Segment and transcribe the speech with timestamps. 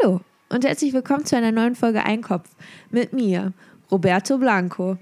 [0.00, 2.48] Hallo und herzlich willkommen zu einer neuen Folge Einkopf
[2.90, 3.52] mit mir,
[3.90, 4.96] Roberto Blanco.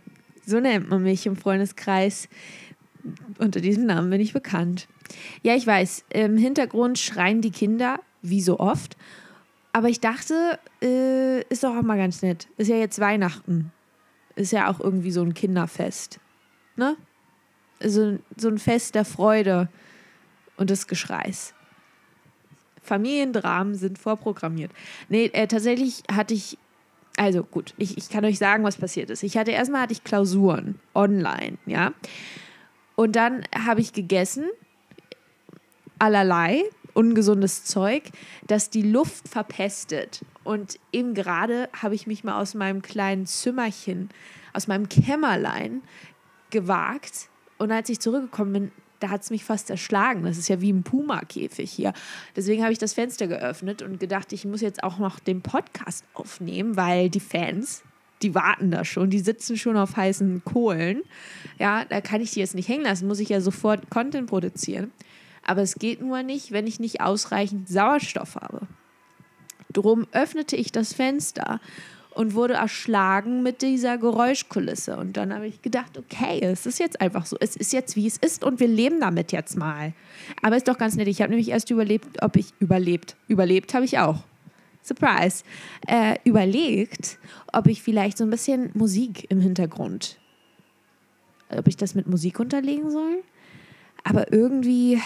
[0.46, 2.28] So nennt man mich im Freundeskreis.
[3.38, 4.88] Unter diesem Namen bin ich bekannt.
[5.42, 8.96] Ja, ich weiß, im Hintergrund schreien die Kinder, wie so oft.
[9.72, 12.48] Aber ich dachte, äh, ist doch auch mal ganz nett.
[12.56, 13.72] Ist ja jetzt Weihnachten.
[14.34, 16.20] Ist ja auch irgendwie so ein Kinderfest.
[16.76, 16.96] Ne?
[17.84, 19.68] So, so ein Fest der Freude
[20.56, 21.54] und des Geschreis.
[22.82, 24.72] Familiendramen sind vorprogrammiert.
[25.08, 26.58] Nee, äh, tatsächlich hatte ich,
[27.16, 29.22] also gut, ich, ich kann euch sagen, was passiert ist.
[29.22, 31.92] Ich hatte erstmal hatte ich Klausuren online, ja.
[32.96, 34.44] Und dann habe ich gegessen,
[35.98, 38.10] allerlei, ungesundes Zeug,
[38.46, 40.24] das die Luft verpestet.
[40.44, 44.10] Und eben gerade habe ich mich mal aus meinem kleinen Zimmerchen,
[44.52, 45.82] aus meinem Kämmerlein
[46.50, 47.28] gewagt.
[47.58, 50.22] Und als ich zurückgekommen bin, da hat es mich fast erschlagen.
[50.22, 51.92] Das ist ja wie ein Puma-Käfig hier.
[52.36, 56.04] Deswegen habe ich das Fenster geöffnet und gedacht, ich muss jetzt auch noch den Podcast
[56.14, 57.82] aufnehmen, weil die Fans,
[58.22, 61.02] die warten da schon, die sitzen schon auf heißen Kohlen.
[61.58, 64.92] Ja, da kann ich die jetzt nicht hängen lassen, muss ich ja sofort Content produzieren.
[65.44, 68.68] Aber es geht nur nicht, wenn ich nicht ausreichend Sauerstoff habe.
[69.72, 71.60] Drum öffnete ich das Fenster
[72.10, 74.96] und wurde erschlagen mit dieser Geräuschkulisse.
[74.96, 77.36] Und dann habe ich gedacht, okay, es ist jetzt einfach so.
[77.40, 79.92] Es ist jetzt, wie es ist und wir leben damit jetzt mal.
[80.42, 81.08] Aber ist doch ganz nett.
[81.08, 83.16] Ich habe nämlich erst überlebt, ob ich überlebt.
[83.28, 84.24] Überlebt habe ich auch.
[84.82, 85.44] Surprise.
[85.86, 87.18] Äh, überlegt,
[87.52, 90.18] ob ich vielleicht so ein bisschen Musik im Hintergrund,
[91.50, 93.22] ob ich das mit Musik unterlegen soll.
[94.02, 95.00] Aber irgendwie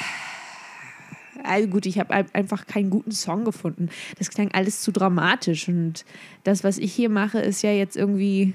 [1.42, 3.88] also gut, ich habe einfach keinen guten Song gefunden.
[4.18, 6.04] Das klang alles zu dramatisch und
[6.44, 8.54] das, was ich hier mache, ist ja jetzt irgendwie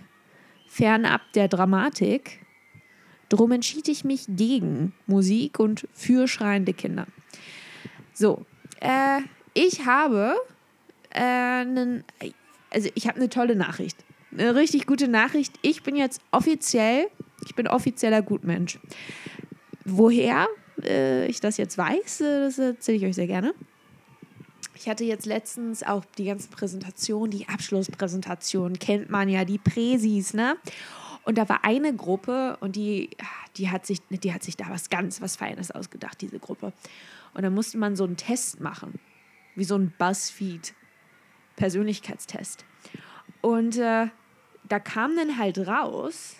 [0.68, 2.40] fernab der Dramatik.
[3.30, 7.06] Drum entschied ich mich gegen Musik und für schreiende Kinder.
[8.14, 8.46] So,
[8.80, 9.22] äh,
[9.54, 10.36] ich habe
[11.12, 11.66] äh,
[12.72, 13.98] also ich habe eine tolle Nachricht.
[14.32, 15.56] Eine richtig gute Nachricht.
[15.62, 17.08] Ich bin jetzt offiziell,
[17.46, 18.80] ich bin offizieller Gutmensch.
[19.86, 20.48] Woher?
[20.84, 23.54] Äh, ich das jetzt weiß, äh, das erzähle ich euch sehr gerne.
[24.76, 30.34] Ich hatte jetzt letztens auch die ganzen Präsentationen, die Abschlusspräsentation, kennt man ja, die Präsis,
[30.34, 30.56] ne?
[31.26, 33.10] Und da war eine Gruppe und die,
[33.58, 36.74] die, hat sich, die hat sich da was ganz, was Feines ausgedacht, diese Gruppe.
[37.34, 39.00] Und da musste man so einen Test machen,
[39.56, 42.66] wie so ein Buzzfeed-Persönlichkeitstest.
[43.42, 44.08] Und äh,
[44.68, 46.38] da kam dann halt raus,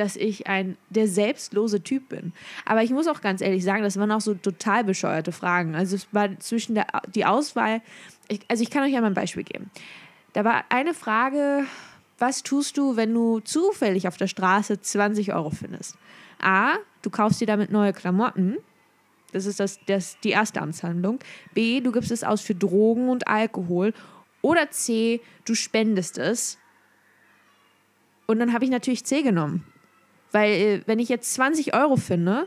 [0.00, 2.32] dass ich ein der selbstlose Typ bin.
[2.64, 5.74] Aber ich muss auch ganz ehrlich sagen, das waren auch so total bescheuerte Fragen.
[5.74, 7.82] Also es war zwischen der die Auswahl,
[8.28, 9.70] ich, also ich kann euch ja mal ein Beispiel geben.
[10.32, 11.66] Da war eine Frage,
[12.18, 15.96] was tust du, wenn du zufällig auf der Straße 20 Euro findest?
[16.40, 18.56] A, du kaufst dir damit neue Klamotten.
[19.32, 21.18] Das ist das, das, die erste Amtshandlung.
[21.54, 23.92] B, du gibst es aus für Drogen und Alkohol.
[24.42, 26.58] Oder C, du spendest es.
[28.26, 29.64] Und dann habe ich natürlich C genommen.
[30.32, 32.46] Weil, äh, wenn ich jetzt 20 Euro finde,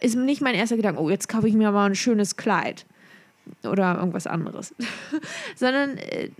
[0.00, 2.86] ist nicht mein erster Gedanke, oh, jetzt kaufe ich mir mal ein schönes Kleid
[3.64, 4.74] oder irgendwas anderes.
[5.56, 6.30] Sondern äh,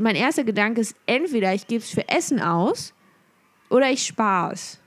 [0.00, 2.92] mein erster Gedanke ist, entweder ich gebe es für Essen aus
[3.70, 4.78] oder ich spare es.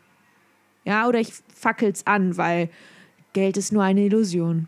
[0.86, 2.70] Ja, oder ich fackel es an, weil
[3.34, 4.68] Geld ist nur eine Illusion.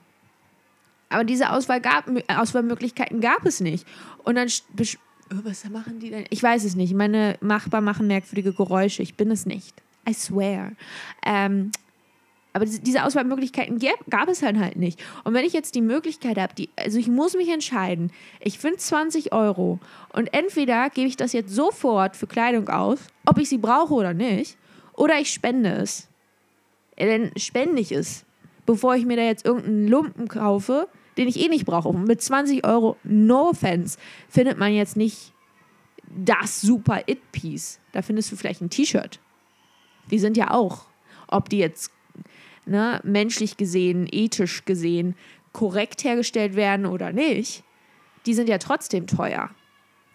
[1.09, 3.85] Aber diese Auswahl gab, Auswahlmöglichkeiten gab es nicht.
[4.24, 6.25] Und dann, oh, was machen die denn?
[6.30, 6.94] Ich weiß es nicht.
[6.94, 9.01] Meine Machbar machen merkwürdige Geräusche.
[9.01, 9.81] Ich bin es nicht.
[10.07, 10.72] I swear.
[11.25, 11.72] Ähm,
[12.53, 13.79] aber diese Auswahlmöglichkeiten
[14.09, 15.01] gab es halt halt nicht.
[15.23, 19.31] Und wenn ich jetzt die Möglichkeit habe, also ich muss mich entscheiden, ich finde 20
[19.31, 19.79] Euro
[20.12, 24.13] und entweder gebe ich das jetzt sofort für Kleidung aus, ob ich sie brauche oder
[24.13, 24.57] nicht,
[24.94, 26.09] oder ich spende es.
[26.97, 28.25] Dann spende ich es,
[28.66, 31.88] bevor ich mir da jetzt irgendeinen Lumpen kaufe, den ich eh nicht brauche.
[31.88, 33.97] Und mit 20 Euro, no offense,
[34.29, 35.31] findet man jetzt nicht
[36.06, 37.79] das super It-Piece.
[37.94, 39.19] Da findest du vielleicht ein T-Shirt
[40.11, 40.85] die sind ja auch,
[41.27, 41.91] ob die jetzt
[42.66, 45.16] ne, menschlich gesehen, ethisch gesehen
[45.53, 47.63] korrekt hergestellt werden oder nicht,
[48.25, 49.50] die sind ja trotzdem teuer.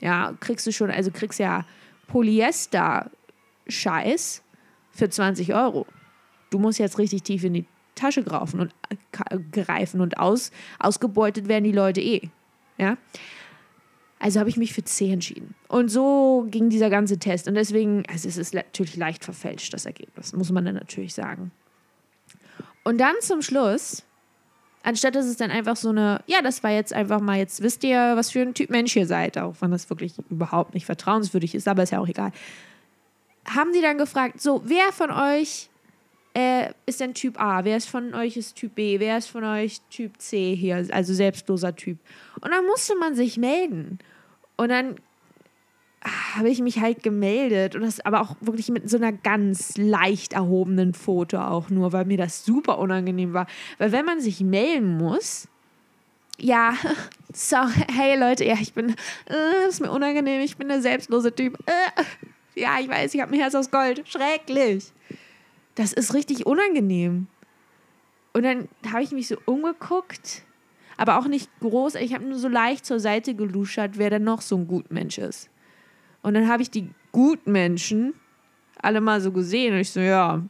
[0.00, 1.64] Ja, kriegst du schon, also kriegst ja
[2.08, 4.42] Polyester-Scheiß
[4.92, 5.86] für 20 Euro.
[6.50, 8.74] Du musst jetzt richtig tief in die Tasche greifen und,
[9.52, 12.28] greifen und aus, ausgebeutet werden die Leute eh.
[12.78, 12.96] Ja.
[14.18, 15.54] Also habe ich mich für C entschieden.
[15.68, 17.48] Und so ging dieser ganze Test.
[17.48, 21.50] Und deswegen, also es ist natürlich leicht verfälscht, das Ergebnis, muss man dann natürlich sagen.
[22.82, 24.04] Und dann zum Schluss,
[24.82, 27.84] anstatt dass es dann einfach so eine, ja, das war jetzt einfach mal, jetzt wisst
[27.84, 31.54] ihr, was für ein Typ Mensch ihr seid, auch wenn das wirklich überhaupt nicht vertrauenswürdig
[31.54, 32.32] ist, aber ist ja auch egal.
[33.44, 35.68] Haben die dann gefragt, so, wer von euch
[36.36, 37.64] äh, ist denn Typ A?
[37.64, 39.00] Wer ist von euch ist Typ B?
[39.00, 40.86] Wer ist von euch Typ C hier?
[40.90, 41.98] Also selbstloser Typ.
[42.42, 43.98] Und dann musste man sich melden.
[44.56, 44.96] Und dann
[46.36, 50.34] habe ich mich halt gemeldet und das aber auch wirklich mit so einer ganz leicht
[50.34, 53.46] erhobenen Foto auch nur, weil mir das super unangenehm war.
[53.78, 55.48] Weil wenn man sich melden muss,
[56.38, 56.74] ja,
[57.32, 57.56] so,
[57.90, 58.94] hey Leute, ja, ich bin,
[59.30, 61.58] äh, ist mir unangenehm, ich bin der selbstlose Typ.
[61.64, 64.06] Äh, ja, ich weiß, ich habe ein Herz aus Gold.
[64.06, 64.92] Schrecklich.
[65.76, 67.28] Das ist richtig unangenehm.
[68.32, 70.42] Und dann habe ich mich so umgeguckt,
[70.96, 71.94] aber auch nicht groß.
[71.94, 75.48] Ich habe nur so leicht zur Seite geluschert, wer denn noch so ein Gutmensch ist.
[76.22, 78.14] Und dann habe ich die Gutmenschen
[78.82, 80.42] alle mal so gesehen und ich so, ja,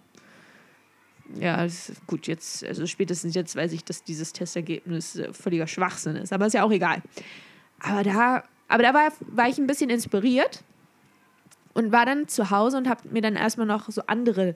[1.34, 1.66] ja,
[2.06, 6.46] gut, jetzt, also spätestens jetzt weiß ich, dass dieses Testergebnis äh, völliger Schwachsinn ist, aber
[6.46, 7.02] ist ja auch egal.
[7.80, 10.62] Aber da, aber da war, war ich ein bisschen inspiriert
[11.74, 14.54] und war dann zu Hause und habe mir dann erstmal noch so andere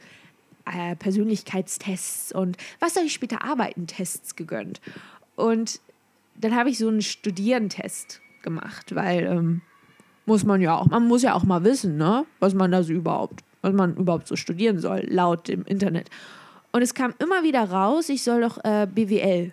[0.72, 4.81] äh, Persönlichkeitstests und was soll ich später arbeiten, Tests gegönnt.
[5.37, 5.81] Und
[6.37, 9.62] dann habe ich so einen Studierentest gemacht, weil ähm,
[10.26, 12.93] muss man ja auch, man muss ja auch mal wissen, ne, was man da so
[12.93, 16.08] überhaupt, was man überhaupt so studieren soll, laut dem Internet.
[16.72, 19.52] Und es kam immer wieder raus, ich soll doch äh, BWL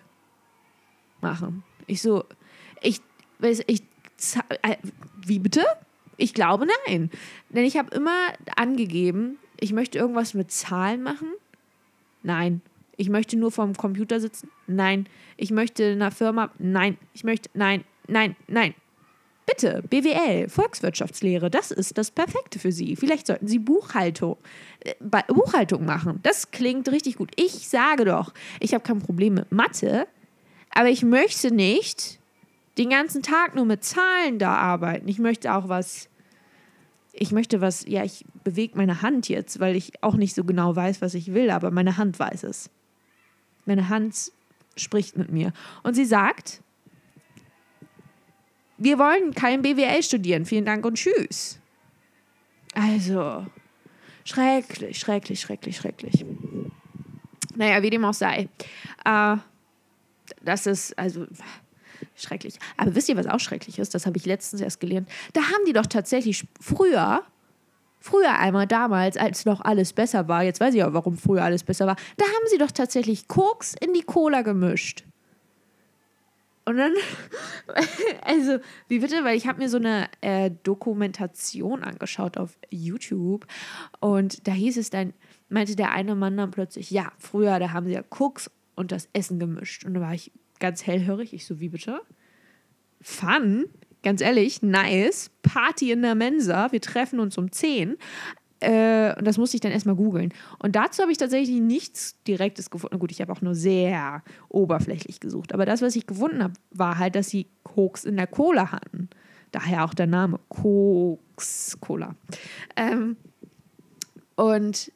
[1.20, 1.64] machen.
[1.86, 2.24] Ich so,
[2.80, 3.00] ich,
[3.40, 3.82] weiß, ich,
[4.62, 4.76] äh,
[5.26, 5.64] wie bitte?
[6.16, 7.10] Ich glaube nein.
[7.48, 11.28] Denn ich habe immer angegeben, ich möchte irgendwas mit Zahlen machen.
[12.22, 12.60] Nein.
[12.96, 14.50] Ich möchte nur vorm Computer sitzen.
[14.66, 15.08] Nein.
[15.36, 16.50] Ich möchte in einer Firma.
[16.58, 16.98] Nein.
[17.12, 17.48] Ich möchte.
[17.54, 17.84] Nein.
[18.06, 18.36] Nein.
[18.46, 18.74] Nein.
[19.48, 22.96] Bitte, BWL, Volkswirtschaftslehre, das ist das Perfekte für Sie.
[22.96, 24.36] Vielleicht sollten Sie Buchhaltung,
[24.80, 24.92] äh,
[25.26, 26.20] Buchhaltung machen.
[26.22, 27.30] Das klingt richtig gut.
[27.34, 30.06] Ich sage doch, ich habe kein Problem mit Mathe,
[30.70, 32.18] aber ich möchte nicht
[32.76, 35.08] den ganzen Tag nur mit Zahlen da arbeiten.
[35.08, 36.10] Ich möchte auch was,
[37.20, 40.76] ich möchte was, ja, ich bewege meine Hand jetzt, weil ich auch nicht so genau
[40.76, 42.70] weiß, was ich will, aber meine Hand weiß es.
[43.66, 44.30] Meine Hand
[44.76, 45.52] spricht mit mir.
[45.82, 46.62] Und sie sagt,
[48.76, 50.46] wir wollen kein BWL studieren.
[50.46, 51.58] Vielen Dank und tschüss.
[52.74, 53.44] Also,
[54.24, 56.24] schrecklich, schrecklich, schrecklich, schrecklich.
[57.56, 58.48] Naja, wie dem auch sei.
[59.04, 59.36] Äh,
[60.42, 61.26] das ist, also,
[62.14, 62.58] schrecklich.
[62.76, 63.94] Aber wisst ihr, was auch schrecklich ist?
[63.94, 65.08] Das habe ich letztens erst gelernt.
[65.32, 67.22] Da haben die doch tatsächlich früher,
[68.00, 71.64] früher einmal damals, als noch alles besser war, jetzt weiß ich auch, warum früher alles
[71.64, 75.04] besser war, da haben sie doch tatsächlich Koks in die Cola gemischt.
[76.68, 76.92] Und dann,
[78.24, 78.58] also,
[78.88, 79.24] wie bitte?
[79.24, 83.46] Weil ich habe mir so eine äh, Dokumentation angeschaut auf YouTube
[84.00, 85.14] und da hieß es dann,
[85.48, 89.08] meinte der eine Mann dann plötzlich, ja, früher, da haben sie ja Koks und das
[89.14, 89.86] Essen gemischt.
[89.86, 91.32] Und da war ich ganz hellhörig.
[91.32, 92.00] Ich so, wie bitte?
[93.00, 93.66] Fun,
[94.02, 95.30] ganz ehrlich, nice.
[95.42, 96.72] Party in der Mensa.
[96.72, 97.96] Wir treffen uns um 10.
[98.60, 100.32] Äh, und das musste ich dann erstmal googeln.
[100.58, 102.98] Und dazu habe ich tatsächlich nichts Direktes gefunden.
[102.98, 105.54] Gut, ich habe auch nur sehr oberflächlich gesucht.
[105.54, 109.08] Aber das, was ich gefunden habe, war halt, dass sie Koks in der Cola hatten.
[109.52, 112.16] Daher auch der Name Koks Cola.
[112.76, 113.16] Ähm,
[114.34, 114.92] und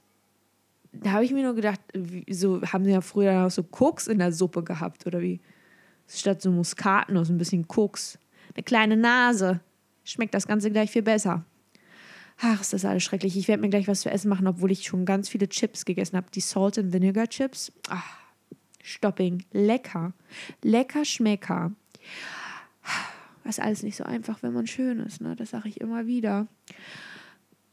[0.92, 1.80] da habe ich mir nur gedacht,
[2.28, 5.40] so haben sie ja früher auch so Koks in der Suppe gehabt oder wie?
[6.14, 8.18] Statt so Muskatnuss, ein bisschen Koks.
[8.54, 9.60] Eine kleine Nase.
[10.04, 11.44] Schmeckt das Ganze gleich viel besser.
[12.40, 13.36] Ach, ist das alles schrecklich.
[13.36, 16.16] Ich werde mir gleich was zu essen machen, obwohl ich schon ganz viele Chips gegessen
[16.16, 16.26] habe.
[16.34, 17.72] Die Salt and Vinegar Chips.
[17.88, 18.18] Ach,
[18.82, 19.44] Stopping.
[19.52, 20.12] Lecker.
[20.62, 21.72] Lecker Schmecker.
[23.44, 25.20] Ist alles nicht so einfach, wenn man schön ist.
[25.20, 25.36] Ne?
[25.36, 26.46] Das sage ich immer wieder.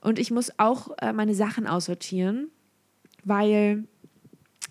[0.02, 2.50] Und ich muss auch äh, meine Sachen aussortieren,
[3.24, 3.86] weil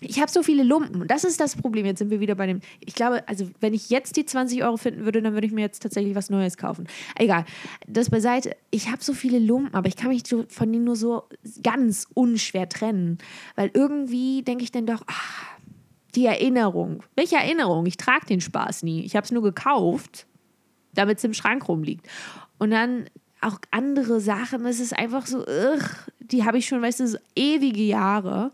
[0.01, 1.07] ich habe so viele Lumpen.
[1.07, 1.85] Das ist das Problem.
[1.85, 2.61] Jetzt sind wir wieder bei dem.
[2.79, 5.61] Ich glaube, also wenn ich jetzt die 20 Euro finden würde, dann würde ich mir
[5.61, 6.87] jetzt tatsächlich was Neues kaufen.
[7.15, 7.45] Egal.
[7.87, 8.55] Das beiseite.
[8.71, 11.23] Ich habe so viele Lumpen, aber ich kann mich von denen nur so
[11.63, 13.17] ganz unschwer trennen.
[13.55, 15.45] Weil irgendwie denke ich dann doch, ach,
[16.15, 17.03] die Erinnerung.
[17.15, 17.85] Welche Erinnerung?
[17.85, 19.03] Ich trage den Spaß nie.
[19.03, 20.27] Ich habe es nur gekauft,
[20.93, 22.07] damit es im Schrank rumliegt.
[22.57, 23.05] Und dann
[23.41, 24.65] auch andere Sachen.
[24.65, 28.51] Es ist einfach so, ugh, die habe ich schon, weißt du, so ewige Jahre.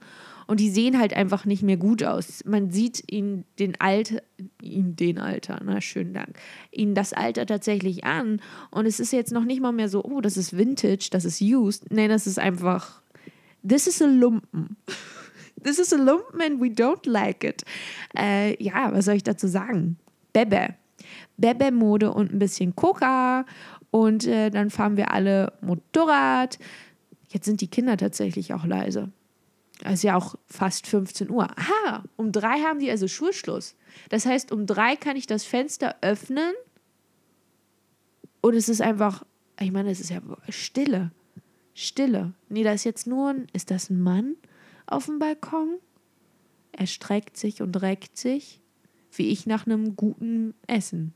[0.47, 2.43] Und die sehen halt einfach nicht mehr gut aus.
[2.45, 4.21] Man sieht ihnen den Alter,
[4.61, 6.37] ihnen den Alter, na schönen Dank,
[6.71, 8.41] ihnen das Alter tatsächlich an.
[8.71, 11.41] Und es ist jetzt noch nicht mal mehr so, oh, das ist Vintage, das ist
[11.41, 11.91] used.
[11.91, 13.01] Nein, das ist einfach,
[13.67, 14.77] this is a Lumpen.
[15.63, 17.63] This is a Lumpen and we don't like it.
[18.15, 19.97] Äh, ja, was soll ich dazu sagen?
[20.31, 20.75] Bebe.
[21.37, 23.45] Bebe-Mode und ein bisschen Coca.
[23.89, 26.59] Und äh, dann fahren wir alle Motorrad.
[27.29, 29.09] Jetzt sind die Kinder tatsächlich auch leise.
[29.83, 31.49] Ist ja auch fast 15 Uhr.
[31.57, 33.75] Aha, um drei haben die also Schulschluss.
[34.09, 36.53] Das heißt, um drei kann ich das Fenster öffnen
[38.45, 39.25] und es ist einfach,
[39.59, 41.11] ich meine, es ist ja Stille.
[41.73, 42.33] Stille.
[42.47, 44.35] Nee, da ist jetzt nur ein, ist das ein Mann
[44.85, 45.79] auf dem Balkon?
[46.71, 48.61] Er streckt sich und reckt sich,
[49.11, 51.13] wie ich nach einem guten Essen.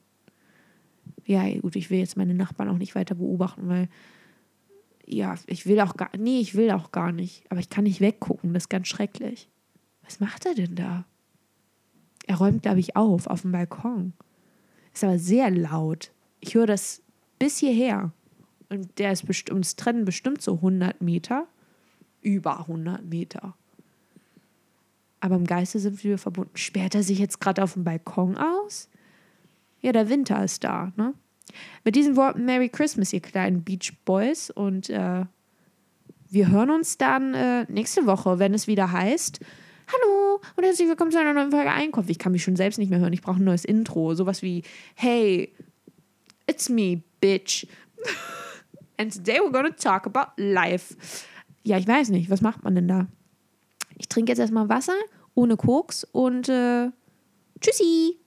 [1.25, 3.89] Ja, gut, ich will jetzt meine Nachbarn auch nicht weiter beobachten, weil
[5.09, 7.43] ja, ich will auch gar, nee, ich will auch gar nicht.
[7.49, 9.49] Aber ich kann nicht weggucken, das ist ganz schrecklich.
[10.03, 11.05] Was macht er denn da?
[12.27, 14.13] Er räumt, glaube ich, auf, auf dem Balkon.
[14.93, 16.11] Ist aber sehr laut.
[16.39, 17.01] Ich höre das
[17.39, 18.11] bis hierher.
[18.69, 21.47] Und der ist bestimmt, uns trennen bestimmt so 100 Meter.
[22.21, 23.55] Über 100 Meter.
[25.21, 26.55] Aber im Geiste sind wir verbunden.
[26.55, 28.89] Sperrt er sich jetzt gerade auf dem Balkon aus?
[29.81, 31.13] Ja, der Winter ist da, ne?
[31.83, 34.49] Mit diesen Worten Merry Christmas, ihr kleinen Beach Boys.
[34.49, 35.25] Und äh,
[36.29, 39.39] wir hören uns dann äh, nächste Woche, wenn es wieder heißt.
[39.91, 42.09] Hallo und herzlich willkommen zu einer neuen Folge Einkauf.
[42.09, 43.13] Ich kann mich schon selbst nicht mehr hören.
[43.13, 44.13] Ich brauche ein neues Intro.
[44.13, 44.61] Sowas wie
[44.93, 45.51] Hey,
[46.45, 47.65] it's me, bitch.
[48.97, 50.95] And today we're gonna talk about life.
[51.63, 52.29] Ja, ich weiß nicht.
[52.29, 53.07] Was macht man denn da?
[53.97, 54.93] Ich trinke jetzt erstmal Wasser
[55.33, 56.89] ohne Koks und äh,
[57.59, 58.18] tschüssi.